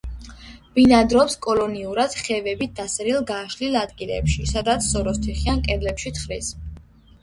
[0.77, 6.55] ბინადრობს კოლონიურად ხევებით დასერილ გაშლილ ადგილებში, სადაც სოროს თიხიან კედლებში თხრის.